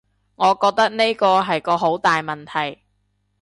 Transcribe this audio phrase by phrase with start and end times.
[0.35, 2.79] 我覺得呢個係個好大問題